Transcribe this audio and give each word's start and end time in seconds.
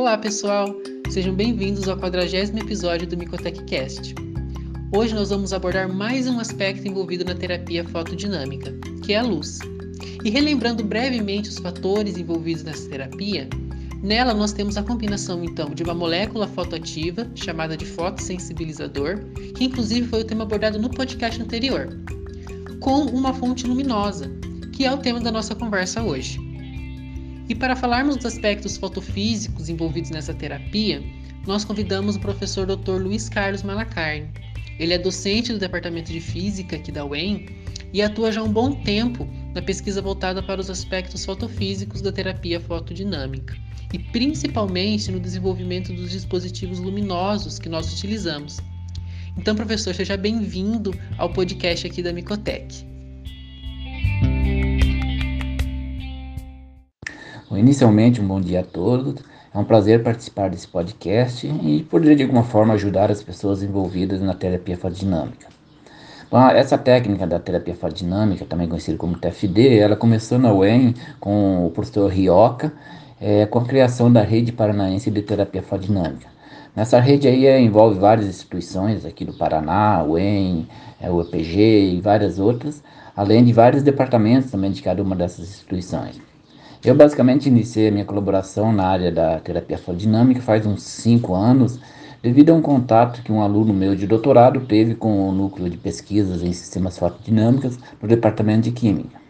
Olá, 0.00 0.16
pessoal! 0.16 0.74
Sejam 1.10 1.34
bem-vindos 1.34 1.86
ao 1.86 1.94
40 1.94 2.58
episódio 2.58 3.06
do 3.06 3.18
MicotechCast. 3.18 4.14
Hoje 4.96 5.14
nós 5.14 5.28
vamos 5.28 5.52
abordar 5.52 5.92
mais 5.92 6.26
um 6.26 6.40
aspecto 6.40 6.88
envolvido 6.88 7.22
na 7.22 7.34
terapia 7.34 7.84
fotodinâmica, 7.84 8.72
que 9.04 9.12
é 9.12 9.18
a 9.18 9.22
luz. 9.22 9.58
E 10.24 10.30
relembrando 10.30 10.82
brevemente 10.82 11.50
os 11.50 11.58
fatores 11.58 12.16
envolvidos 12.16 12.64
nessa 12.64 12.88
terapia, 12.88 13.46
nela 14.02 14.32
nós 14.32 14.54
temos 14.54 14.78
a 14.78 14.82
combinação 14.82 15.44
então 15.44 15.68
de 15.68 15.82
uma 15.82 15.92
molécula 15.92 16.48
fotoativa, 16.48 17.30
chamada 17.34 17.76
de 17.76 17.84
fotossensibilizador, 17.84 19.18
que 19.54 19.64
inclusive 19.64 20.08
foi 20.08 20.22
o 20.22 20.24
tema 20.24 20.44
abordado 20.44 20.78
no 20.78 20.88
podcast 20.88 21.42
anterior, 21.42 21.94
com 22.80 23.02
uma 23.02 23.34
fonte 23.34 23.66
luminosa, 23.66 24.30
que 24.72 24.86
é 24.86 24.90
o 24.90 24.96
tema 24.96 25.20
da 25.20 25.30
nossa 25.30 25.54
conversa 25.54 26.02
hoje. 26.02 26.49
E 27.50 27.54
para 27.56 27.74
falarmos 27.74 28.14
dos 28.14 28.26
aspectos 28.26 28.76
fotofísicos 28.76 29.68
envolvidos 29.68 30.10
nessa 30.10 30.32
terapia, 30.32 31.02
nós 31.48 31.64
convidamos 31.64 32.14
o 32.14 32.20
professor 32.20 32.64
Dr. 32.64 33.02
Luiz 33.02 33.28
Carlos 33.28 33.64
Malacarne. 33.64 34.30
Ele 34.78 34.94
é 34.94 34.98
docente 34.98 35.52
do 35.52 35.58
Departamento 35.58 36.12
de 36.12 36.20
Física 36.20 36.76
aqui 36.76 36.92
da 36.92 37.04
UEM 37.04 37.46
e 37.92 38.02
atua 38.02 38.30
já 38.30 38.40
há 38.40 38.44
um 38.44 38.52
bom 38.52 38.70
tempo 38.84 39.28
na 39.52 39.60
pesquisa 39.60 40.00
voltada 40.00 40.40
para 40.40 40.60
os 40.60 40.70
aspectos 40.70 41.24
fotofísicos 41.24 42.00
da 42.00 42.12
terapia 42.12 42.60
fotodinâmica 42.60 43.56
e 43.92 43.98
principalmente 43.98 45.10
no 45.10 45.18
desenvolvimento 45.18 45.92
dos 45.92 46.12
dispositivos 46.12 46.78
luminosos 46.78 47.58
que 47.58 47.68
nós 47.68 47.92
utilizamos. 47.92 48.58
Então, 49.36 49.56
professor, 49.56 49.92
seja 49.92 50.16
bem-vindo 50.16 50.94
ao 51.18 51.32
podcast 51.32 51.84
aqui 51.84 52.00
da 52.00 52.12
Micotec. 52.12 52.89
Inicialmente, 57.60 58.20
um 58.20 58.26
bom 58.26 58.40
dia 58.40 58.60
a 58.60 58.64
todos. 58.64 59.22
É 59.52 59.58
um 59.58 59.64
prazer 59.64 60.02
participar 60.02 60.48
desse 60.48 60.66
podcast 60.66 61.46
e 61.46 61.82
poder 61.90 62.16
de 62.16 62.22
alguma 62.22 62.42
forma 62.42 62.74
ajudar 62.74 63.10
as 63.10 63.22
pessoas 63.22 63.62
envolvidas 63.62 64.20
na 64.20 64.32
terapia 64.32 64.76
fotodinâmica. 64.76 65.48
Bom, 66.30 66.48
essa 66.48 66.78
técnica 66.78 67.26
da 67.26 67.38
terapia 67.38 67.74
fotodinâmica, 67.74 68.44
também 68.44 68.68
conhecida 68.68 68.96
como 68.96 69.18
TFD, 69.18 69.78
ela 69.78 69.96
começou 69.96 70.38
na 70.38 70.52
UEM 70.52 70.94
com 71.18 71.66
o 71.66 71.70
professor 71.70 72.08
Rioca, 72.08 72.72
é, 73.20 73.44
com 73.46 73.58
a 73.58 73.64
criação 73.64 74.12
da 74.12 74.22
rede 74.22 74.52
paranaense 74.52 75.10
de 75.10 75.22
terapia 75.22 75.62
fotodinâmica. 75.62 76.28
Nessa 76.74 77.00
rede 77.00 77.26
aí 77.26 77.46
é, 77.46 77.60
envolve 77.60 77.98
várias 77.98 78.28
instituições 78.28 79.04
aqui 79.04 79.24
do 79.24 79.32
Paraná, 79.32 80.04
UEM, 80.04 80.68
é, 81.00 81.10
o 81.10 81.20
EPG 81.20 81.94
e 81.96 82.00
várias 82.00 82.38
outras, 82.38 82.82
além 83.16 83.44
de 83.44 83.52
vários 83.52 83.82
departamentos 83.82 84.50
também 84.50 84.70
de 84.70 84.80
cada 84.80 85.02
uma 85.02 85.16
dessas 85.16 85.48
instituições. 85.48 86.29
Eu 86.82 86.94
basicamente 86.94 87.46
iniciei 87.46 87.88
a 87.88 87.90
minha 87.90 88.06
colaboração 88.06 88.72
na 88.72 88.86
área 88.86 89.12
da 89.12 89.38
terapia 89.38 89.76
fotodinâmica 89.76 90.40
faz 90.40 90.64
uns 90.64 90.82
5 90.82 91.34
anos, 91.34 91.78
devido 92.22 92.50
a 92.50 92.54
um 92.54 92.62
contato 92.62 93.22
que 93.22 93.30
um 93.30 93.42
aluno 93.42 93.74
meu 93.74 93.94
de 93.94 94.06
doutorado 94.06 94.60
teve 94.60 94.94
com 94.94 95.28
o 95.28 95.30
núcleo 95.30 95.68
de 95.68 95.76
pesquisas 95.76 96.42
em 96.42 96.54
sistemas 96.54 96.96
fotodinâmicos 96.96 97.78
no 98.00 98.08
departamento 98.08 98.62
de 98.62 98.72
Química. 98.72 99.20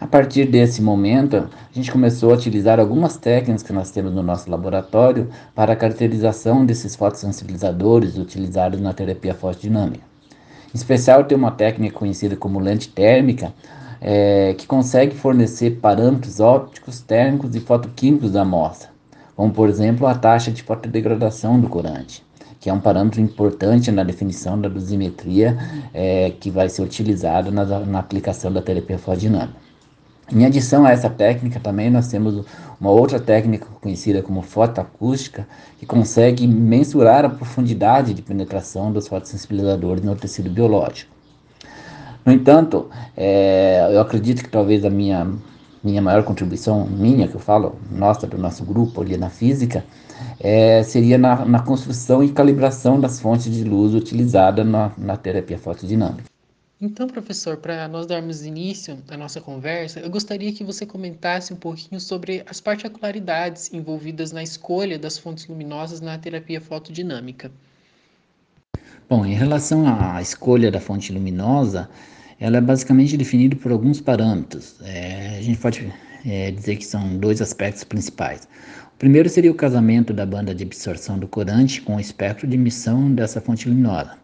A 0.00 0.06
partir 0.06 0.46
desse 0.46 0.80
momento, 0.80 1.36
a 1.36 1.74
gente 1.74 1.92
começou 1.92 2.30
a 2.30 2.36
utilizar 2.36 2.80
algumas 2.80 3.18
técnicas 3.18 3.62
que 3.62 3.72
nós 3.74 3.90
temos 3.90 4.14
no 4.14 4.22
nosso 4.22 4.50
laboratório 4.50 5.28
para 5.54 5.74
a 5.74 5.76
caracterização 5.76 6.64
desses 6.64 6.96
fotossensibilizadores 6.96 8.16
utilizados 8.16 8.80
na 8.80 8.94
terapia 8.94 9.34
fotodinâmica. 9.34 10.04
Em 10.74 10.76
especial, 10.76 11.24
tem 11.24 11.36
uma 11.36 11.50
técnica 11.50 11.98
conhecida 11.98 12.34
como 12.34 12.60
lente 12.60 12.88
térmica, 12.88 13.52
é, 14.08 14.54
que 14.56 14.68
consegue 14.68 15.16
fornecer 15.16 15.80
parâmetros 15.80 16.38
ópticos, 16.38 17.00
térmicos 17.00 17.56
e 17.56 17.60
fotoquímicos 17.60 18.30
da 18.30 18.42
amostra, 18.42 18.88
como 19.34 19.52
por 19.52 19.68
exemplo 19.68 20.06
a 20.06 20.14
taxa 20.14 20.52
de 20.52 20.62
fotodegradação 20.62 21.58
do 21.58 21.68
corante, 21.68 22.24
que 22.60 22.70
é 22.70 22.72
um 22.72 22.78
parâmetro 22.78 23.20
importante 23.20 23.90
na 23.90 24.04
definição 24.04 24.60
da 24.60 24.68
dosimetria 24.68 25.58
é, 25.92 26.30
que 26.38 26.52
vai 26.52 26.68
ser 26.68 26.82
utilizado 26.82 27.50
na, 27.50 27.64
na 27.64 27.98
aplicação 27.98 28.52
da 28.52 28.62
terapia 28.62 28.96
fotodinâmica. 28.96 29.66
Em 30.32 30.44
adição 30.44 30.84
a 30.84 30.92
essa 30.92 31.10
técnica, 31.10 31.58
também 31.58 31.90
nós 31.90 32.06
temos 32.06 32.44
uma 32.80 32.90
outra 32.90 33.18
técnica 33.18 33.66
conhecida 33.80 34.22
como 34.22 34.40
fotoacústica, 34.40 35.48
que 35.78 35.86
consegue 35.86 36.46
mensurar 36.46 37.24
a 37.24 37.28
profundidade 37.28 38.14
de 38.14 38.22
penetração 38.22 38.92
dos 38.92 39.08
fotossensibilizadores 39.08 40.04
no 40.04 40.14
tecido 40.14 40.50
biológico. 40.50 41.15
No 42.26 42.32
entanto, 42.32 42.90
é, 43.16 43.88
eu 43.92 44.00
acredito 44.00 44.42
que 44.42 44.50
talvez 44.50 44.84
a 44.84 44.90
minha, 44.90 45.32
minha 45.82 46.02
maior 46.02 46.24
contribuição, 46.24 46.84
minha, 46.84 47.28
que 47.28 47.36
eu 47.36 47.40
falo, 47.40 47.76
nossa, 47.88 48.26
do 48.26 48.36
nosso 48.36 48.64
grupo 48.64 49.00
ali 49.00 49.16
na 49.16 49.30
física, 49.30 49.84
é, 50.40 50.82
seria 50.82 51.16
na, 51.16 51.44
na, 51.44 51.60
construção 51.60 52.24
e 52.24 52.32
calibração 52.32 52.98
das 52.98 53.20
fontes 53.20 53.52
de 53.52 53.62
luz 53.62 53.94
utilizadas 53.94 54.66
na, 54.66 54.90
na 54.98 55.16
terapia 55.16 55.56
fotodinâmica. 55.56 56.24
Então, 56.80 57.06
professor, 57.06 57.58
para 57.58 57.86
nós 57.86 58.06
darmos 58.06 58.44
início 58.44 58.98
à 59.08 59.16
nossa 59.16 59.40
conversa, 59.40 60.00
eu 60.00 60.10
gostaria 60.10 60.52
que 60.52 60.64
você 60.64 60.84
comentasse 60.84 61.52
um 61.52 61.56
pouquinho 61.56 62.00
sobre 62.00 62.42
as 62.50 62.60
particularidades 62.60 63.72
envolvidas 63.72 64.32
na 64.32 64.42
escolha 64.42 64.98
das 64.98 65.16
fontes 65.16 65.46
luminosas 65.46 66.00
na 66.00 66.18
terapia 66.18 66.60
fotodinâmica. 66.60 67.52
Bom, 69.08 69.24
em 69.24 69.34
relação 69.34 69.84
à 69.86 70.20
escolha 70.20 70.68
da 70.68 70.80
fonte 70.80 71.12
luminosa, 71.12 71.88
ela 72.40 72.56
é 72.56 72.60
basicamente 72.60 73.16
definida 73.16 73.54
por 73.54 73.70
alguns 73.70 74.00
parâmetros. 74.00 74.74
É, 74.82 75.36
a 75.38 75.42
gente 75.42 75.60
pode 75.60 75.92
é, 76.26 76.50
dizer 76.50 76.74
que 76.74 76.84
são 76.84 77.16
dois 77.16 77.40
aspectos 77.40 77.84
principais. 77.84 78.48
O 78.94 78.98
primeiro 78.98 79.28
seria 79.28 79.52
o 79.52 79.54
casamento 79.54 80.12
da 80.12 80.26
banda 80.26 80.52
de 80.52 80.64
absorção 80.64 81.20
do 81.20 81.28
corante 81.28 81.80
com 81.82 81.94
o 81.94 82.00
espectro 82.00 82.48
de 82.48 82.56
emissão 82.56 83.14
dessa 83.14 83.40
fonte 83.40 83.68
luminosa. 83.68 84.18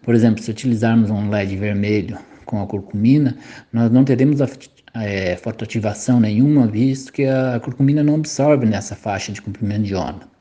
Por 0.00 0.14
exemplo, 0.14 0.42
se 0.42 0.50
utilizarmos 0.50 1.10
um 1.10 1.28
LED 1.28 1.54
vermelho 1.56 2.18
com 2.46 2.62
a 2.62 2.66
curcumina, 2.66 3.36
nós 3.70 3.90
não 3.90 4.02
teremos 4.02 4.40
a 4.40 4.48
é, 4.94 5.36
fotoativação 5.36 6.18
nenhuma, 6.18 6.66
visto 6.66 7.12
que 7.12 7.26
a 7.26 7.60
curcumina 7.60 8.02
não 8.02 8.14
absorve 8.14 8.64
nessa 8.64 8.96
faixa 8.96 9.30
de 9.30 9.42
comprimento 9.42 9.82
de 9.82 9.94
onda. 9.94 10.31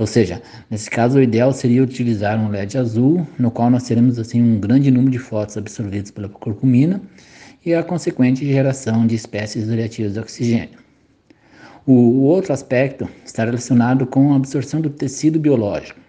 Ou 0.00 0.06
seja, 0.06 0.40
nesse 0.70 0.88
caso 0.88 1.18
o 1.18 1.22
ideal 1.22 1.52
seria 1.52 1.82
utilizar 1.82 2.40
um 2.40 2.48
LED 2.48 2.78
azul, 2.78 3.26
no 3.38 3.50
qual 3.50 3.68
nós 3.68 3.82
teremos 3.82 4.18
assim 4.18 4.42
um 4.42 4.58
grande 4.58 4.90
número 4.90 5.10
de 5.10 5.18
fotos 5.18 5.58
absorvidas 5.58 6.10
pela 6.10 6.26
curcumina 6.26 7.02
e 7.66 7.74
a 7.74 7.82
consequente 7.82 8.50
geração 8.50 9.06
de 9.06 9.14
espécies 9.14 9.68
reativas 9.68 10.14
de 10.14 10.20
oxigênio. 10.20 10.78
O, 11.86 11.92
o 11.92 12.22
outro 12.22 12.50
aspecto 12.50 13.06
está 13.26 13.44
relacionado 13.44 14.06
com 14.06 14.32
a 14.32 14.36
absorção 14.36 14.80
do 14.80 14.88
tecido 14.88 15.38
biológico. 15.38 16.00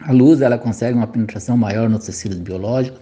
A 0.00 0.12
luz 0.12 0.42
ela 0.42 0.58
consegue 0.58 0.98
uma 0.98 1.06
penetração 1.06 1.56
maior 1.56 1.88
nos 1.88 2.04
tecidos 2.04 2.36
biológicos 2.36 3.00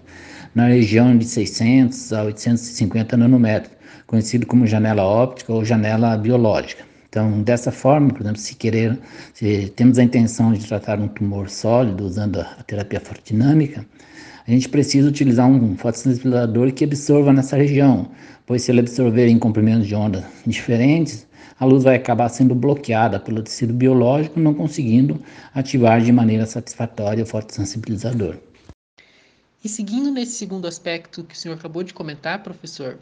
na 0.54 0.68
região 0.68 1.18
de 1.18 1.24
600 1.24 2.12
a 2.12 2.22
850 2.22 3.16
nanômetros, 3.16 3.72
conhecido 4.06 4.46
como 4.46 4.64
janela 4.64 5.02
óptica 5.02 5.52
ou 5.52 5.64
janela 5.64 6.16
biológica. 6.16 6.89
Então, 7.10 7.42
dessa 7.42 7.72
forma, 7.72 8.08
por 8.10 8.20
exemplo, 8.20 8.38
se 8.38 8.54
querer, 8.54 8.96
se 9.34 9.68
temos 9.74 9.98
a 9.98 10.02
intenção 10.04 10.52
de 10.52 10.64
tratar 10.64 11.00
um 11.00 11.08
tumor 11.08 11.50
sólido 11.50 12.04
usando 12.04 12.40
a 12.40 12.62
terapia 12.62 13.00
fotodinâmica, 13.00 13.84
a 14.46 14.50
gente 14.52 14.68
precisa 14.68 15.08
utilizar 15.08 15.48
um 15.48 15.76
fotossensibilizador 15.76 16.72
que 16.72 16.84
absorva 16.84 17.32
nessa 17.32 17.56
região, 17.56 18.08
pois 18.46 18.62
se 18.62 18.70
ele 18.70 18.78
absorver 18.78 19.26
em 19.26 19.40
comprimentos 19.40 19.88
de 19.88 19.94
onda 19.96 20.24
diferentes, 20.46 21.26
a 21.58 21.64
luz 21.64 21.82
vai 21.82 21.96
acabar 21.96 22.28
sendo 22.28 22.54
bloqueada 22.54 23.18
pelo 23.18 23.42
tecido 23.42 23.74
biológico, 23.74 24.38
não 24.38 24.54
conseguindo 24.54 25.20
ativar 25.52 26.00
de 26.00 26.12
maneira 26.12 26.46
satisfatória 26.46 27.24
o 27.24 27.26
fotossensibilizador. 27.26 28.36
E 29.64 29.68
seguindo 29.68 30.12
nesse 30.12 30.32
segundo 30.32 30.68
aspecto 30.68 31.24
que 31.24 31.34
o 31.34 31.36
senhor 31.36 31.54
acabou 31.54 31.82
de 31.82 31.92
comentar, 31.92 32.42
professor, 32.42 32.98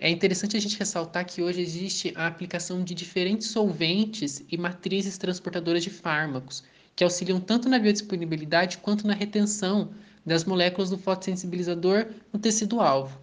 é 0.00 0.08
interessante 0.08 0.56
a 0.56 0.60
gente 0.60 0.78
ressaltar 0.78 1.26
que 1.26 1.42
hoje 1.42 1.60
existe 1.60 2.14
a 2.16 2.26
aplicação 2.26 2.82
de 2.82 2.94
diferentes 2.94 3.48
solventes 3.48 4.42
e 4.50 4.56
matrizes 4.56 5.18
transportadoras 5.18 5.84
de 5.84 5.90
fármacos, 5.90 6.64
que 6.96 7.04
auxiliam 7.04 7.38
tanto 7.38 7.68
na 7.68 7.78
biodisponibilidade 7.78 8.78
quanto 8.78 9.06
na 9.06 9.12
retenção 9.12 9.90
das 10.24 10.44
moléculas 10.44 10.88
do 10.88 10.96
fotossensibilizador 10.96 12.06
no 12.32 12.40
tecido-alvo. 12.40 13.20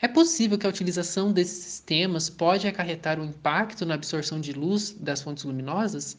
É 0.00 0.06
possível 0.06 0.56
que 0.56 0.66
a 0.66 0.70
utilização 0.70 1.32
desses 1.32 1.64
sistemas 1.64 2.30
pode 2.30 2.68
acarretar 2.68 3.18
um 3.18 3.24
impacto 3.24 3.84
na 3.84 3.94
absorção 3.94 4.40
de 4.40 4.52
luz 4.52 4.94
das 5.00 5.20
fontes 5.20 5.42
luminosas? 5.42 6.16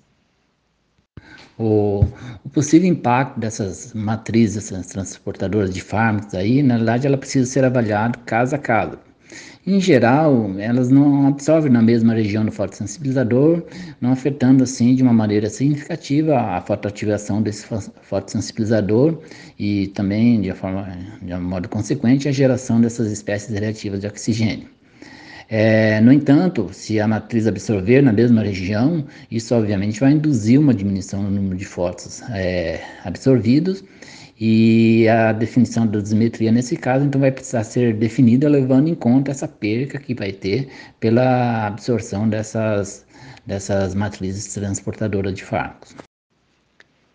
O, 1.58 2.04
possível 2.52 2.90
impacto 2.90 3.40
dessas 3.40 3.94
matrizes, 3.94 4.58
essas 4.58 4.88
transportadoras 4.88 5.74
de 5.74 5.80
fármacos 5.80 6.34
aí, 6.34 6.62
na 6.62 6.76
verdade, 6.76 7.08
ela 7.08 7.18
precisa 7.18 7.50
ser 7.50 7.64
avaliado 7.64 8.20
caso 8.20 8.56
a 8.56 8.60
caso. 8.60 9.00
Em 9.68 9.80
geral, 9.80 10.54
elas 10.60 10.90
não 10.90 11.28
absorvem 11.28 11.72
na 11.72 11.82
mesma 11.82 12.14
região 12.14 12.46
do 12.46 12.52
fotossensibilizador, 12.52 13.64
não 14.00 14.12
afetando 14.12 14.64
assim 14.64 14.94
de 14.94 15.02
uma 15.02 15.12
maneira 15.12 15.50
significativa 15.50 16.40
a 16.40 16.62
fotoativação 16.62 17.42
desse 17.42 17.66
fotossensibilizador 18.04 19.20
e 19.58 19.88
também 19.88 20.40
de, 20.40 20.54
forma, 20.54 20.96
de 21.20 21.34
um 21.34 21.42
modo 21.42 21.68
consequente 21.68 22.30
a 22.30 22.32
geração 22.32 22.80
dessas 22.80 23.12
espécies 23.12 23.58
reativas 23.58 24.02
de 24.02 24.08
oxigênio. 24.08 24.70
É, 25.50 26.00
no 26.00 26.14
entanto, 26.14 26.70
se 26.72 27.00
a 27.00 27.08
matriz 27.08 27.48
absorver 27.48 28.04
na 28.04 28.14
mesma 28.14 28.44
região, 28.44 29.04
isso 29.32 29.56
obviamente 29.56 30.00
vai 30.00 30.12
induzir 30.12 30.60
uma 30.60 30.76
diminuição 30.76 31.24
no 31.24 31.32
número 31.32 31.56
de 31.56 31.66
fótons 31.66 32.22
é, 32.30 32.82
absorvidos 33.04 33.84
e 34.38 35.08
a 35.08 35.32
definição 35.32 35.88
da 35.88 36.00
dosimetria 36.00 36.52
nesse 36.52 36.76
caso 36.76 37.06
então 37.06 37.22
vai 37.22 37.32
precisar 37.32 37.64
ser 37.64 37.96
definida 37.96 38.50
levando 38.50 38.90
em 38.90 38.96
conta 38.96 39.32
essa 39.32 39.48
perca 39.48 39.98
que 39.98 40.14
vai 40.14 40.32
ter 40.32 40.70
pela 41.00 41.68
absorção 41.68 42.28
dessas, 42.28 43.06
dessas 43.46 43.96
matrizes 43.96 44.54
transportadoras 44.54 45.34
de 45.34 45.44
fármacos. 45.44 45.96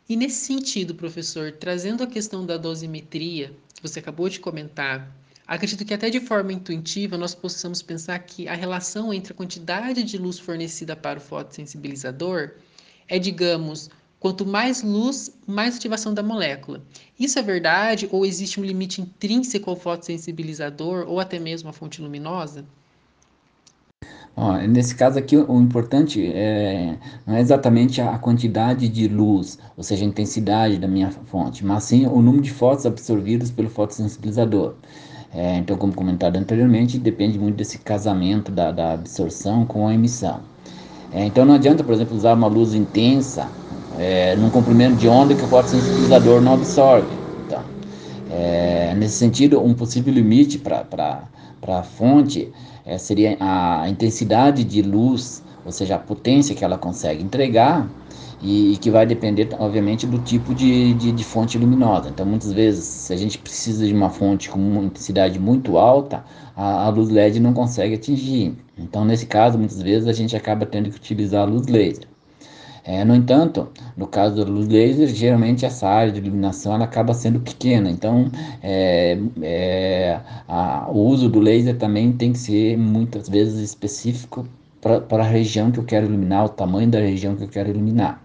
E 0.09 0.17
nesse 0.17 0.47
sentido, 0.47 0.95
professor, 0.95 1.53
trazendo 1.53 2.03
a 2.03 2.07
questão 2.07 2.45
da 2.45 2.57
dosimetria 2.57 3.53
que 3.75 3.83
você 3.83 4.01
acabou 4.01 4.29
de 4.29 4.41
comentar, 4.41 5.15
acredito 5.47 5.85
que 5.85 5.95
até 5.95 6.11
de 6.11 6.21
forma 6.21 6.53
intuitiva 6.53 7.17
nós 7.17 7.35
possamos 7.35 7.83
pensar 7.83 8.19
que 8.21 8.49
a 8.49 8.55
relação 8.55 9.13
entre 9.13 9.33
a 9.33 9.37
quantidade 9.37 10.03
de 10.03 10.19
luz 10.19 10.39
fornecida 10.39 10.97
para 10.97 11.19
o 11.19 11.23
fotossensibilizador 11.23 12.53
é, 13.07 13.19
digamos, 13.19 13.91
quanto 14.21 14.47
mais 14.47 14.83
luz, 14.83 15.33
mais 15.47 15.77
ativação 15.77 16.13
da 16.13 16.23
molécula. 16.23 16.83
Isso 17.19 17.39
é 17.39 17.43
verdade 17.43 18.07
ou 18.13 18.27
existe 18.27 18.61
um 18.61 18.65
limite 18.65 19.01
intrínseco 19.01 19.71
ao 19.71 19.77
fotossensibilizador 19.77 21.07
ou 21.09 21.19
até 21.19 21.39
mesmo 21.39 21.71
à 21.71 21.73
fonte 21.73 22.03
luminosa? 22.03 22.65
Ó, 24.37 24.57
nesse 24.59 24.95
caso 24.95 25.19
aqui, 25.19 25.37
o 25.37 25.61
importante 25.61 26.25
é, 26.33 26.97
não 27.27 27.35
é 27.35 27.41
exatamente 27.41 28.01
a 28.01 28.17
quantidade 28.19 28.89
de 28.89 29.09
luz, 29.09 29.59
ou 29.77 29.83
seja, 29.83 30.05
a 30.05 30.09
intensidade 30.09 30.79
da 30.79 30.87
minha 30.87 31.11
fonte, 31.11 31.65
mas 31.65 31.85
sim 31.85 32.07
o 32.07 32.23
número 32.23 32.43
de 32.43 32.51
fótons 32.51 32.87
absorvidos 32.87 33.51
pelo 33.51 33.69
fotossensibilizador. 33.69 34.75
É, 35.33 35.57
então, 35.59 35.77
como 35.77 35.93
comentado 35.93 36.37
anteriormente, 36.37 36.99
depende 36.99 37.39
muito 37.39 37.57
desse 37.57 37.79
casamento 37.79 38.51
da, 38.51 38.71
da 38.71 38.93
absorção 38.93 39.65
com 39.65 39.87
a 39.87 39.95
emissão. 39.95 40.41
É, 41.13 41.25
então, 41.25 41.45
não 41.45 41.55
adianta, 41.55 41.83
por 41.83 41.93
exemplo, 41.93 42.17
usar 42.17 42.35
uma 42.35 42.47
luz 42.47 42.73
intensa 42.75 43.49
é, 44.01 44.35
num 44.35 44.49
comprimento 44.49 44.97
de 44.97 45.07
onda 45.07 45.35
que 45.35 45.45
o 45.45 45.47
fotossensibilizador 45.47 46.41
não 46.41 46.55
absorve. 46.55 47.07
Então, 47.47 47.63
é, 48.31 48.95
nesse 48.95 49.19
sentido, 49.19 49.63
um 49.63 49.75
possível 49.75 50.13
limite 50.15 50.59
para 50.59 51.29
a 51.69 51.83
fonte 51.83 52.51
é, 52.87 52.97
seria 52.97 53.37
a 53.39 53.87
intensidade 53.91 54.65
de 54.65 54.81
luz, 54.81 55.43
ou 55.67 55.71
seja, 55.71 55.97
a 55.97 55.99
potência 55.99 56.55
que 56.55 56.65
ela 56.65 56.79
consegue 56.79 57.23
entregar, 57.23 57.87
e, 58.43 58.73
e 58.73 58.77
que 58.79 58.91
vai 58.91 59.05
depender, 59.05 59.51
obviamente, 59.59 60.07
do 60.07 60.19
tipo 60.19 60.55
de, 60.55 60.95
de, 60.95 61.13
de, 61.13 61.23
fonte 61.25 61.59
luminosa. 61.59 62.09
Então, 62.09 62.25
muitas 62.25 62.55
vezes, 62.55 62.85
se 62.85 63.13
a 63.13 63.17
gente 63.19 63.37
precisa 63.37 63.87
de 63.87 63.93
uma 63.93 64.09
fonte 64.09 64.49
com 64.49 64.59
uma 64.59 64.85
intensidade 64.85 65.39
muito 65.39 65.77
alta, 65.77 66.25
a, 66.57 66.87
a 66.87 66.89
luz 66.89 67.11
LED 67.11 67.39
não 67.39 67.53
consegue 67.53 67.97
atingir. 67.97 68.57
Então, 68.79 69.05
nesse 69.05 69.27
caso, 69.27 69.59
muitas 69.59 69.83
vezes 69.83 70.09
a 70.09 70.13
gente 70.15 70.35
acaba 70.35 70.65
tendo 70.65 70.89
que 70.89 70.97
utilizar 70.97 71.43
a 71.43 71.45
luz 71.45 71.67
laser. 71.67 72.10
É, 72.85 73.05
no 73.05 73.15
entanto, 73.15 73.69
no 73.97 74.07
caso 74.07 74.37
da 74.37 74.51
luz 74.51 74.67
laser, 74.69 75.09
geralmente 75.09 75.67
essa 75.67 75.87
área 75.87 76.13
de 76.13 76.19
iluminação 76.19 76.75
ela 76.75 76.85
acaba 76.85 77.13
sendo 77.13 77.41
pequena, 77.41 77.91
então 77.91 78.31
é, 78.63 79.19
é, 79.43 80.21
a, 80.49 80.89
o 80.91 80.99
uso 81.07 81.29
do 81.29 81.41
laser 81.41 81.77
também 81.77 82.13
tem 82.13 82.33
que 82.33 82.39
ser 82.39 82.79
muitas 82.79 83.29
vezes 83.29 83.61
específico 83.61 84.47
para 84.81 85.23
a 85.23 85.27
região 85.27 85.71
que 85.71 85.79
eu 85.79 85.85
quero 85.85 86.07
iluminar, 86.07 86.47
o 86.47 86.49
tamanho 86.49 86.89
da 86.89 87.01
região 87.01 87.37
que 87.37 87.45
eu 87.45 87.49
quero 87.49 87.69
iluminar. 87.69 88.23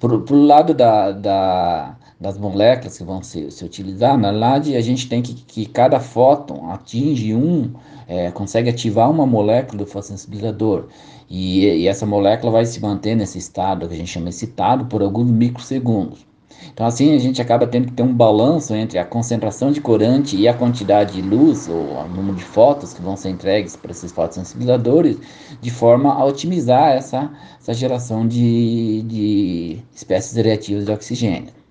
Por, 0.00 0.22
por 0.22 0.34
lado 0.34 0.72
da, 0.72 1.12
da, 1.12 1.96
das 2.18 2.38
moléculas 2.38 2.96
que 2.96 3.04
vão 3.04 3.22
se, 3.22 3.50
se 3.50 3.64
utilizar, 3.64 4.16
na 4.16 4.30
verdade, 4.30 4.74
a 4.74 4.80
gente 4.80 5.08
tem 5.08 5.20
que, 5.20 5.34
que 5.34 5.66
cada 5.66 6.00
fóton 6.00 6.70
atinge 6.70 7.34
um, 7.34 7.72
é, 8.08 8.30
consegue 8.30 8.70
ativar 8.70 9.10
uma 9.10 9.26
molécula 9.26 9.84
do 9.84 9.86
fotossensibilizador. 9.86 10.86
E, 11.28 11.66
e, 11.66 11.88
essa 11.88 12.06
molécula 12.06 12.52
vai 12.52 12.64
se 12.64 12.80
manter 12.80 13.14
nesse 13.14 13.38
estado 13.38 13.86
que 13.86 13.94
a 13.94 13.96
gente 13.96 14.10
chama 14.10 14.30
excitado 14.30 14.86
por 14.86 15.02
alguns 15.02 15.30
microsegundos. 15.30 16.24
Então, 16.72 16.86
assim, 16.86 17.14
a 17.14 17.18
gente 17.18 17.40
acaba 17.40 17.66
tendo 17.66 17.88
que 17.88 17.92
ter 17.92 18.02
um 18.02 18.14
balanço 18.14 18.74
entre 18.74 18.98
a 18.98 19.04
concentração 19.04 19.70
de 19.70 19.80
corante 19.80 20.36
e 20.36 20.48
a 20.48 20.54
quantidade 20.54 21.14
de 21.14 21.22
luz, 21.22 21.68
ou 21.68 21.76
o 21.76 22.08
número 22.08 22.36
de 22.36 22.44
fótons 22.44 22.94
que 22.94 23.02
vão 23.02 23.16
ser 23.16 23.30
entregues 23.30 23.76
para 23.76 23.90
esses 23.90 24.10
fotossensibilizadores, 24.12 25.18
de 25.60 25.70
forma 25.70 26.14
a 26.14 26.24
otimizar 26.24 26.92
essa, 26.92 27.30
essa 27.60 27.74
geração 27.74 28.26
de, 28.26 29.02
de 29.02 29.78
espécies 29.94 30.34
reativas 30.36 30.86
de 30.86 30.92
oxigênio. 30.92 31.65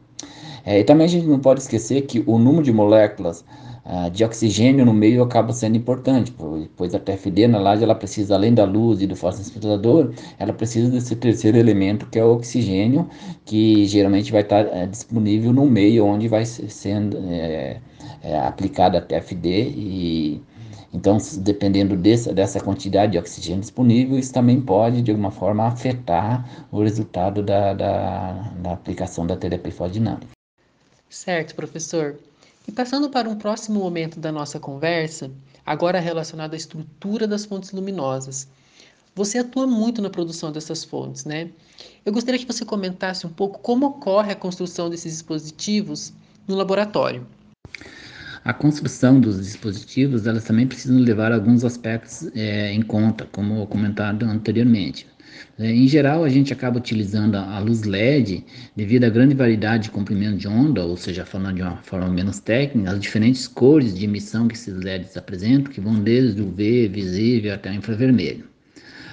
É, 0.66 0.80
e 0.80 0.84
também 0.84 1.06
a 1.06 1.10
gente 1.10 1.28
não 1.28 1.40
pode 1.40 1.62
esquecer 1.62 2.02
que 2.02 2.24
o 2.26 2.40
número 2.40 2.64
de 2.64 2.74
moléculas 2.74 3.46
uh, 3.86 4.10
de 4.10 4.24
oxigênio 4.24 4.84
no 4.84 4.94
meio 4.94 5.22
acaba 5.22 5.54
sendo 5.54 5.78
importante, 5.78 6.34
pois 6.76 6.96
a 6.96 7.00
TFD 7.00 7.48
na 7.48 7.60
laje 7.60 7.84
ela 7.84 7.94
precisa, 7.94 8.34
além 8.34 8.54
da 8.54 8.66
luz 8.66 9.02
e 9.02 9.08
do 9.08 9.16
fotossensibilizador, 9.16 10.12
ela 10.40 10.54
precisa 10.54 10.90
desse 10.90 11.16
terceiro 11.16 11.58
elemento 11.58 12.08
que 12.08 12.18
é 12.18 12.26
o 12.26 12.34
oxigênio, 12.34 13.08
que 13.46 13.86
geralmente 13.86 14.32
vai 14.32 14.42
estar 14.42 14.66
é, 14.66 14.88
disponível 14.88 15.54
no 15.54 15.66
meio 15.66 16.04
onde 16.06 16.28
vai 16.28 16.46
sendo 16.46 17.18
é, 17.28 17.78
é, 18.24 18.40
aplicada 18.40 18.98
a 18.98 19.02
TFD 19.02 19.70
e 19.70 20.42
então, 20.94 21.18
dependendo 21.40 21.98
dessa, 21.98 22.34
dessa 22.34 22.58
quantidade 22.62 23.12
de 23.12 23.18
oxigênio 23.18 23.60
disponível, 23.60 24.18
isso 24.18 24.32
também 24.32 24.62
pode, 24.62 25.02
de 25.02 25.12
alguma 25.12 25.30
forma, 25.30 25.68
afetar 25.68 26.50
o 26.72 26.82
resultado 26.82 27.44
da, 27.44 27.74
da, 27.74 28.32
da 28.62 28.72
aplicação 28.72 29.28
da 29.28 29.36
terapia 29.36 29.74
fotodinâmica. 29.74 30.35
Certo, 31.16 31.56
professor. 31.56 32.18
E 32.68 32.74
passando 32.74 33.10
para 33.10 33.30
um 33.30 33.38
próximo 33.38 33.80
momento 33.80 34.20
da 34.20 34.34
nossa 34.34 34.60
conversa, 34.60 35.32
agora 35.66 35.98
relacionado 35.98 36.54
à 36.54 36.58
estrutura 36.58 37.26
das 37.26 37.46
fontes 37.46 37.72
luminosas. 37.72 38.50
Você 39.16 39.38
atua 39.38 39.66
muito 39.66 40.02
na 40.02 40.10
produção 40.10 40.52
dessas 40.52 40.84
fontes, 40.84 41.24
né? 41.24 41.50
Eu 42.06 42.12
gostaria 42.12 42.38
que 42.38 42.46
você 42.46 42.66
comentasse 42.66 43.26
um 43.26 43.30
pouco 43.30 43.60
como 43.60 43.86
ocorre 43.86 44.34
a 44.34 44.36
construção 44.36 44.90
desses 44.90 45.14
dispositivos 45.14 46.12
no 46.46 46.54
laboratório. 46.54 47.26
A 48.44 48.54
construção 48.54 49.18
dos 49.18 49.42
dispositivos, 49.42 50.28
elas 50.28 50.44
também 50.44 50.68
precisam 50.68 50.98
levar 50.98 51.32
alguns 51.32 51.64
aspectos 51.64 52.30
é, 52.36 52.74
em 52.74 52.82
conta, 52.82 53.26
como 53.32 53.66
comentado 53.68 54.26
anteriormente. 54.26 55.08
É, 55.58 55.72
em 55.72 55.88
geral, 55.88 56.24
a 56.24 56.30
gente 56.30 56.52
acaba 56.52 56.78
utilizando 56.78 57.36
a 57.36 57.60
luz 57.60 57.84
LED 57.84 58.44
devido 58.76 59.06
à 59.06 59.10
grande 59.10 59.34
variedade 59.34 59.84
de 59.84 59.92
comprimento 59.92 60.38
de 60.38 60.48
onda, 60.48 60.84
ou 60.84 60.98
seja, 60.98 61.26
falando 61.26 61.56
de 61.56 61.62
uma 61.62 61.78
forma 61.78 62.10
menos 62.10 62.40
técnica, 62.40 62.92
as 62.92 63.00
diferentes 63.00 63.48
cores 63.48 63.98
de 63.98 64.06
emissão 64.06 64.48
que 64.48 64.56
esses 64.56 64.76
LEDs 64.76 65.16
apresentam, 65.16 65.72
que 65.72 65.80
vão 65.80 65.96
desde 65.96 66.42
o 66.42 66.50
V, 66.50 66.90
visível, 66.90 67.54
até 67.54 67.72
o 67.72 67.74
infravermelho. 67.74 68.46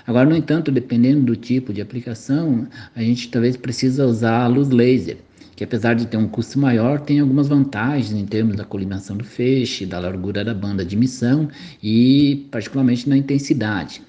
Agora, 0.07 0.29
no 0.29 0.37
entanto, 0.37 0.73
dependendo 0.73 1.23
do 1.26 1.37
tipo 1.37 1.73
de 1.73 1.81
aplicação, 1.81 2.67
a 2.95 3.02
gente 3.02 3.29
talvez 3.29 3.57
precisa 3.57 4.05
usar 4.05 4.43
a 4.43 4.47
luz 4.49 4.69
laser, 4.69 5.19
que 5.55 5.62
apesar 5.62 5.95
de 5.95 6.07
ter 6.07 6.17
um 6.17 6.26
custo 6.26 6.59
maior, 6.59 7.00
tem 7.00 7.21
algumas 7.21 7.47
vantagens 7.47 8.12
em 8.12 8.26
termos 8.26 8.57
da 8.57 8.64
colimação 8.64 9.17
do 9.17 9.25
feixe, 9.25 9.87
da 9.87 10.00
largura 10.00 10.45
da 10.45 10.52
banda 10.52 10.85
de 10.85 10.97
emissão 10.97 11.49
e 11.81 12.49
particularmente 12.50 13.09
na 13.09 13.17
intensidade. 13.17 14.02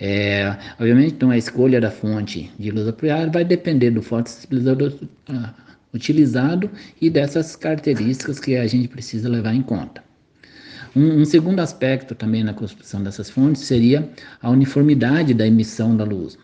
É, 0.00 0.56
obviamente, 0.78 1.14
então, 1.14 1.30
a 1.30 1.36
escolha 1.36 1.80
da 1.80 1.90
fonte 1.90 2.50
de 2.58 2.70
luz 2.70 2.86
apoiada 2.86 3.30
vai 3.30 3.44
depender 3.44 3.90
do 3.90 4.00
fotossensibilizador 4.00 4.92
uh, 5.28 5.48
utilizado 5.92 6.70
e 7.00 7.10
dessas 7.10 7.56
características 7.56 8.38
que 8.38 8.56
a 8.56 8.66
gente 8.66 8.86
precisa 8.88 9.28
levar 9.28 9.54
em 9.54 9.62
conta. 9.62 10.02
Um, 10.94 11.20
um, 11.20 11.24
segundo 11.24 11.60
aspecto 11.60 12.14
também 12.14 12.44
na 12.44 12.54
construção 12.54 13.02
dessas 13.02 13.28
fontes 13.28 13.62
seria 13.62 14.08
a 14.40 14.50
uniformidade 14.50 15.34
da 15.34 15.46
emissão 15.46 15.96
da 15.96 16.04
luz. 16.04 16.38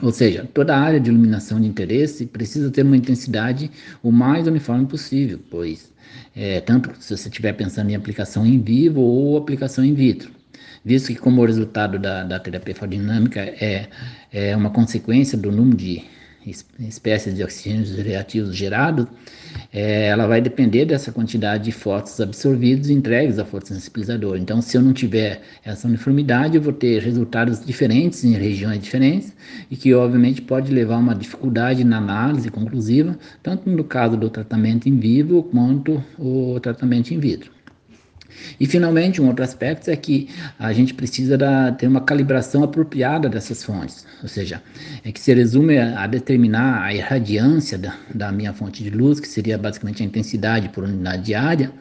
Ou 0.00 0.12
seja, 0.12 0.48
toda 0.54 0.76
área 0.76 1.00
de 1.00 1.10
iluminação 1.10 1.60
de 1.60 1.66
interesse 1.66 2.26
precisa 2.26 2.70
ter 2.70 2.82
uma 2.82 2.96
intensidade 2.96 3.70
o 4.02 4.12
mais 4.12 4.46
uniforme 4.46 4.86
possível, 4.86 5.40
pois 5.50 5.92
é, 6.34 6.60
tanto 6.60 6.90
se 7.00 7.16
você 7.16 7.28
estiver 7.28 7.52
pensando 7.54 7.90
em 7.90 7.94
aplicação 7.94 8.46
em 8.46 8.60
vivo 8.60 9.00
ou 9.00 9.36
aplicação 9.36 9.84
in 9.84 9.94
vitro 9.94 10.35
visto 10.86 11.08
que 11.08 11.16
como 11.16 11.44
resultado 11.44 11.98
da, 11.98 12.22
da 12.22 12.38
terapia 12.38 12.72
fotodinâmica 12.72 13.40
é, 13.40 13.88
é 14.32 14.56
uma 14.56 14.70
consequência 14.70 15.36
do 15.36 15.50
número 15.50 15.76
de 15.76 16.04
espécies 16.78 17.34
de 17.34 17.42
oxigênios 17.42 17.90
reativos 17.96 18.54
gerados, 18.54 19.04
é, 19.72 20.06
ela 20.06 20.28
vai 20.28 20.40
depender 20.40 20.84
dessa 20.84 21.10
quantidade 21.10 21.64
de 21.64 21.72
fótons 21.72 22.20
absorvidos 22.20 22.88
e 22.88 22.92
entregues 22.92 23.40
ao 23.40 23.44
fotossensibilizador. 23.46 24.36
Então, 24.36 24.62
se 24.62 24.76
eu 24.76 24.80
não 24.80 24.92
tiver 24.92 25.42
essa 25.64 25.88
uniformidade, 25.88 26.56
eu 26.56 26.62
vou 26.62 26.72
ter 26.72 27.02
resultados 27.02 27.64
diferentes 27.66 28.22
em 28.22 28.34
regiões 28.34 28.80
diferentes 28.80 29.34
e 29.68 29.76
que, 29.76 29.92
obviamente, 29.92 30.40
pode 30.40 30.72
levar 30.72 30.94
a 30.94 30.98
uma 30.98 31.16
dificuldade 31.16 31.82
na 31.82 31.98
análise 31.98 32.48
conclusiva, 32.48 33.18
tanto 33.42 33.68
no 33.68 33.82
caso 33.82 34.16
do 34.16 34.30
tratamento 34.30 34.88
em 34.88 34.96
vivo 34.96 35.42
quanto 35.42 36.00
o 36.16 36.60
tratamento 36.60 37.12
in 37.12 37.18
vitro. 37.18 37.55
E 38.60 38.66
finalmente, 38.66 39.20
um 39.20 39.26
outro 39.28 39.44
aspecto 39.44 39.90
é 39.90 39.96
que 39.96 40.28
a 40.58 40.72
gente 40.72 40.94
precisa 40.94 41.36
da, 41.36 41.72
ter 41.72 41.86
uma 41.86 42.00
calibração 42.00 42.62
apropriada 42.64 43.28
dessas 43.28 43.62
fontes, 43.62 44.06
ou 44.22 44.28
seja, 44.28 44.62
é 45.04 45.12
que 45.12 45.20
se 45.20 45.34
resume 45.34 45.78
a, 45.78 46.06
determinar 46.06 46.82
a 46.82 46.94
irradiância 46.94 47.76
da, 47.78 47.94
da 48.14 48.32
minha 48.32 48.52
fonte 48.52 48.82
de 48.82 48.90
luz, 48.90 49.20
que 49.20 49.28
seria 49.28 49.56
basicamente 49.58 50.02
a 50.02 50.06
intensidade 50.06 50.68
por 50.68 50.84
unidade 50.84 51.22
de 51.24 51.34
área, 51.34 51.72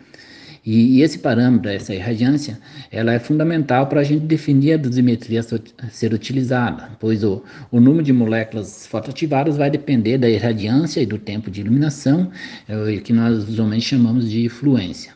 E, 0.65 0.97
e 0.97 1.03
esse 1.03 1.19
parâmetro, 1.19 1.69
essa 1.69 1.93
irradiância, 1.93 2.57
ela 2.91 3.13
é 3.13 3.19
fundamental 3.19 3.85
para 3.87 4.01
a 4.01 4.03
gente 4.03 4.25
definir 4.25 4.73
a 4.73 4.77
dosimetria 4.77 5.41
a 5.77 5.89
ser 5.89 6.11
utilizada, 6.11 6.89
pois 6.99 7.23
o, 7.23 7.43
o 7.71 7.79
número 7.79 8.03
de 8.03 8.11
moléculas 8.11 8.87
fotoativadas 8.87 9.57
vai 9.57 9.69
depender 9.69 10.17
da 10.17 10.27
irradiância 10.27 11.01
e 11.01 11.05
do 11.05 11.19
tempo 11.19 11.51
de 11.51 11.61
iluminação, 11.61 12.31
é, 12.67 12.97
que 12.97 13.13
nós 13.13 13.47
usualmente 13.47 13.85
chamamos 13.85 14.27
de 14.29 14.49
fluência. 14.49 15.13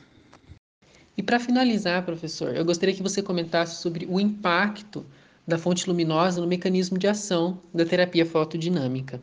E 1.20 1.22
para 1.22 1.38
finalizar, 1.38 2.02
professor, 2.04 2.56
eu 2.56 2.64
gostaria 2.64 2.96
que 2.96 3.04
você 3.04 3.22
comentasse 3.22 3.82
sobre 3.82 4.08
o 4.10 4.22
impacto 4.22 5.06
da 5.46 5.58
fonte 5.58 5.86
luminosa 5.86 6.40
no 6.40 6.48
mecanismo 6.48 6.98
de 6.98 7.10
ação 7.10 7.60
da 7.74 7.84
terapia 7.84 8.26
fotodinâmica. 8.26 9.20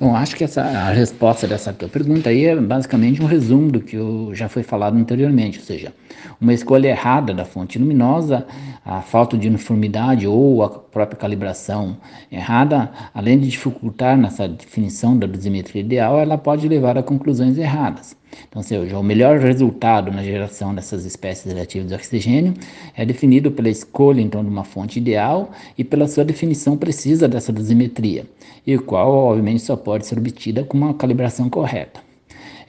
Bom, 0.00 0.16
acho 0.16 0.34
que 0.34 0.44
essa, 0.44 0.62
a 0.62 0.90
resposta 0.90 1.46
dessa 1.46 1.74
tua 1.74 1.90
pergunta 1.90 2.30
aí 2.30 2.46
é 2.46 2.56
basicamente 2.56 3.20
um 3.20 3.26
resumo 3.26 3.70
do 3.70 3.82
que 3.82 3.96
eu, 3.96 4.30
já 4.34 4.48
foi 4.48 4.62
falado 4.62 4.96
anteriormente, 4.96 5.58
ou 5.58 5.64
seja, 5.66 5.92
uma 6.40 6.54
escolha 6.54 6.88
errada 6.88 7.34
da 7.34 7.44
fonte 7.44 7.78
luminosa, 7.78 8.46
a 8.82 9.02
falta 9.02 9.36
de 9.36 9.46
uniformidade 9.46 10.26
ou 10.26 10.62
a 10.62 10.70
própria 10.70 11.18
calibração 11.18 11.98
errada, 12.32 12.90
além 13.12 13.38
de 13.38 13.50
dificultar 13.50 14.16
nessa 14.16 14.48
definição 14.48 15.18
da 15.18 15.26
dosimetria 15.26 15.82
ideal, 15.82 16.18
ela 16.18 16.38
pode 16.38 16.66
levar 16.66 16.96
a 16.96 17.02
conclusões 17.02 17.58
erradas. 17.58 18.16
Então, 18.48 18.62
seja, 18.62 18.98
o 18.98 19.02
melhor 19.02 19.38
resultado 19.38 20.10
na 20.10 20.22
geração 20.22 20.74
dessas 20.74 21.04
espécies 21.04 21.52
reativas 21.52 21.88
de 21.88 21.94
oxigênio 21.94 22.54
é 22.96 23.04
definido 23.04 23.50
pela 23.50 23.68
escolha 23.68 24.20
então 24.20 24.42
de 24.42 24.50
uma 24.50 24.64
fonte 24.64 24.98
ideal 24.98 25.50
e 25.76 25.84
pela 25.84 26.08
sua 26.08 26.24
definição 26.24 26.76
precisa 26.76 27.28
dessa 27.28 27.52
dosimetria, 27.52 28.26
e 28.66 28.76
qual 28.78 29.12
obviamente 29.12 29.62
só 29.62 29.76
pode 29.76 30.06
ser 30.06 30.18
obtida 30.18 30.64
com 30.64 30.76
uma 30.76 30.94
calibração 30.94 31.48
correta. 31.48 32.09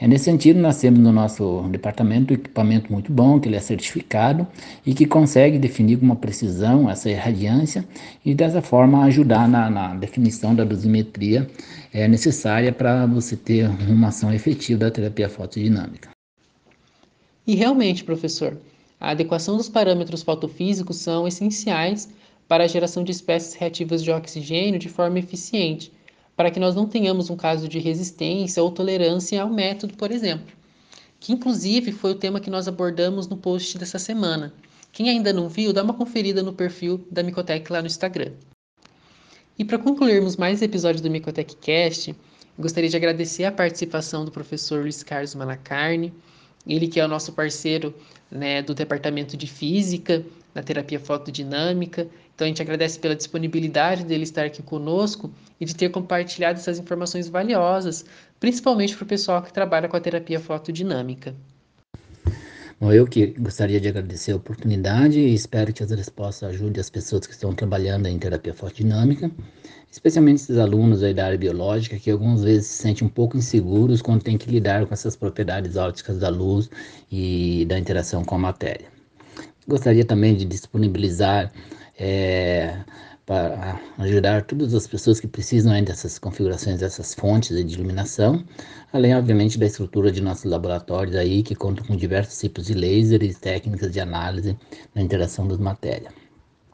É 0.01 0.07
nesse 0.07 0.25
sentido, 0.25 0.59
nós 0.59 0.79
temos 0.79 0.99
no 0.99 1.11
nosso 1.11 1.61
departamento 1.69 2.33
um 2.33 2.35
equipamento 2.35 2.91
muito 2.91 3.11
bom, 3.11 3.39
que 3.39 3.47
ele 3.47 3.55
é 3.55 3.59
certificado 3.59 4.47
e 4.83 4.95
que 4.95 5.05
consegue 5.05 5.59
definir 5.59 5.99
com 5.99 6.05
uma 6.05 6.15
precisão 6.15 6.89
essa 6.89 7.07
irradiância 7.07 7.87
e 8.25 8.33
dessa 8.33 8.63
forma 8.63 9.03
ajudar 9.03 9.47
na, 9.47 9.69
na 9.69 9.93
definição 9.93 10.55
da 10.55 10.63
dosimetria 10.63 11.47
é, 11.93 12.07
necessária 12.07 12.71
para 12.71 13.05
você 13.05 13.35
ter 13.35 13.69
uma 13.87 14.07
ação 14.07 14.33
efetiva 14.33 14.79
da 14.79 14.89
terapia 14.89 15.29
fotodinâmica. 15.29 16.09
E 17.45 17.53
realmente, 17.53 18.03
professor, 18.03 18.57
a 18.99 19.11
adequação 19.11 19.55
dos 19.55 19.69
parâmetros 19.69 20.23
fotofísicos 20.23 20.97
são 20.97 21.27
essenciais 21.27 22.09
para 22.47 22.63
a 22.63 22.67
geração 22.67 23.03
de 23.03 23.11
espécies 23.11 23.53
reativas 23.53 24.03
de 24.03 24.09
oxigênio 24.09 24.79
de 24.79 24.89
forma 24.89 25.19
eficiente 25.19 25.91
para 26.35 26.51
que 26.51 26.59
nós 26.59 26.75
não 26.75 26.87
tenhamos 26.87 27.29
um 27.29 27.35
caso 27.35 27.67
de 27.67 27.79
resistência 27.79 28.61
ou 28.63 28.71
tolerância 28.71 29.41
ao 29.41 29.49
método, 29.49 29.95
por 29.95 30.11
exemplo, 30.11 30.55
que 31.19 31.33
inclusive 31.33 31.91
foi 31.91 32.11
o 32.11 32.15
tema 32.15 32.39
que 32.39 32.49
nós 32.49 32.67
abordamos 32.67 33.27
no 33.27 33.37
post 33.37 33.77
dessa 33.77 33.99
semana. 33.99 34.53
Quem 34.91 35.09
ainda 35.09 35.31
não 35.31 35.47
viu, 35.47 35.71
dá 35.71 35.83
uma 35.83 35.93
conferida 35.93 36.43
no 36.43 36.53
perfil 36.53 37.05
da 37.09 37.23
Micotec 37.23 37.71
lá 37.71 37.81
no 37.81 37.87
Instagram. 37.87 38.31
E 39.57 39.63
para 39.63 39.77
concluirmos 39.77 40.35
mais 40.37 40.61
episódios 40.61 41.01
do 41.01 41.09
Micotec 41.09 41.55
Cast, 41.57 42.15
gostaria 42.57 42.89
de 42.89 42.97
agradecer 42.97 43.45
a 43.45 43.51
participação 43.51 44.25
do 44.25 44.31
professor 44.31 44.81
Luiz 44.81 45.03
Carlos 45.03 45.35
Malacarne, 45.35 46.13
ele 46.67 46.87
que 46.87 46.99
é 46.99 47.05
o 47.05 47.07
nosso 47.07 47.31
parceiro 47.33 47.93
né, 48.29 48.61
do 48.61 48.73
Departamento 48.73 49.37
de 49.37 49.47
Física, 49.47 50.25
na 50.53 50.61
terapia 50.61 50.99
fotodinâmica. 50.99 52.07
Então 52.41 52.47
a 52.47 52.49
gente 52.49 52.61
agradece 52.63 52.97
pela 52.97 53.15
disponibilidade 53.15 54.03
dele 54.03 54.23
estar 54.23 54.45
aqui 54.45 54.63
conosco 54.63 55.31
e 55.59 55.65
de 55.65 55.75
ter 55.75 55.89
compartilhado 55.89 56.57
essas 56.57 56.79
informações 56.79 57.29
valiosas, 57.29 58.03
principalmente 58.39 58.95
para 58.95 59.03
o 59.03 59.07
pessoal 59.07 59.43
que 59.43 59.53
trabalha 59.53 59.87
com 59.87 59.95
a 59.95 59.99
terapia 59.99 60.39
fotodinâmica. 60.39 61.35
Bom, 62.79 62.91
eu 62.91 63.05
que 63.05 63.27
gostaria 63.27 63.79
de 63.79 63.89
agradecer 63.89 64.31
a 64.31 64.37
oportunidade 64.37 65.19
e 65.19 65.35
espero 65.35 65.71
que 65.71 65.83
as 65.83 65.91
respostas 65.91 66.49
ajudem 66.49 66.81
as 66.81 66.89
pessoas 66.89 67.27
que 67.27 67.33
estão 67.33 67.53
trabalhando 67.53 68.07
em 68.07 68.17
terapia 68.17 68.55
fotodinâmica, 68.55 69.29
especialmente 69.91 70.41
esses 70.41 70.57
alunos 70.57 71.01
da 71.01 71.23
área 71.23 71.37
biológica 71.37 71.95
que 71.99 72.09
algumas 72.09 72.43
vezes 72.43 72.65
se 72.65 72.81
sentem 72.81 73.05
um 73.05 73.11
pouco 73.11 73.37
inseguros 73.37 74.01
quando 74.01 74.23
tem 74.23 74.35
que 74.35 74.49
lidar 74.49 74.87
com 74.87 74.95
essas 74.95 75.15
propriedades 75.15 75.75
ópticas 75.75 76.17
da 76.17 76.29
luz 76.29 76.71
e 77.11 77.65
da 77.65 77.77
interação 77.77 78.25
com 78.25 78.33
a 78.33 78.39
matéria. 78.39 78.87
Gostaria 79.67 80.03
também 80.03 80.33
de 80.33 80.43
disponibilizar 80.43 81.51
é, 82.01 82.83
para 83.27 83.79
ajudar 83.99 84.41
todas 84.41 84.73
as 84.73 84.87
pessoas 84.87 85.19
que 85.19 85.27
precisam 85.27 85.71
ainda 85.71 85.91
dessas 85.91 86.17
configurações, 86.17 86.79
dessas 86.79 87.13
fontes 87.13 87.55
de 87.63 87.75
iluminação, 87.75 88.43
além, 88.91 89.15
obviamente, 89.15 89.59
da 89.59 89.67
estrutura 89.67 90.11
de 90.11 90.19
nossos 90.19 90.45
laboratórios 90.45 91.15
aí, 91.15 91.43
que 91.43 91.53
contam 91.53 91.85
com 91.85 91.95
diversos 91.95 92.39
tipos 92.39 92.65
de 92.65 92.73
lasers 92.73 93.35
e 93.35 93.39
técnicas 93.39 93.91
de 93.91 93.99
análise 93.99 94.57
na 94.95 95.01
interação 95.03 95.47
das 95.47 95.59
matérias. 95.59 96.11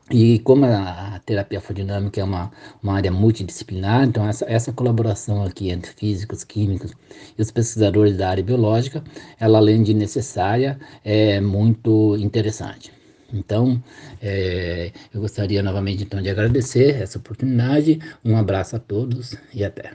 E 0.09 0.39
como 0.39 0.63
a 0.63 1.19
terapia 1.25 1.59
fotodinâmica 1.59 2.21
é 2.21 2.23
uma, 2.23 2.49
uma 2.81 2.93
área 2.93 3.11
multidisciplinar, 3.11 4.05
então 4.05 4.25
essa, 4.25 4.45
essa 4.45 4.71
colaboração 4.71 5.43
aqui 5.43 5.69
entre 5.69 5.91
físicos, 5.91 6.45
químicos 6.45 6.93
e 7.37 7.41
os 7.41 7.51
pesquisadores 7.51 8.15
da 8.15 8.29
área 8.29 8.43
biológica, 8.43 9.03
ela 9.37 9.57
além 9.57 9.83
de 9.83 9.93
necessária, 9.93 10.79
é 11.03 11.41
muito 11.41 12.15
interessante. 12.15 12.96
Então, 13.33 13.81
é, 14.21 14.91
eu 15.13 15.21
gostaria 15.21 15.61
novamente 15.61 16.03
então 16.03 16.21
de 16.21 16.29
agradecer 16.29 17.01
essa 17.01 17.17
oportunidade. 17.17 17.99
Um 18.23 18.37
abraço 18.37 18.75
a 18.75 18.79
todos 18.79 19.35
e 19.53 19.63
até. 19.63 19.91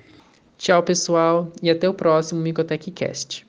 Tchau, 0.59 0.83
pessoal, 0.83 1.53
e 1.63 1.71
até 1.71 1.89
o 1.89 1.95
próximo 1.95 2.41
Micotech 2.41 2.91
Cast. 2.91 3.47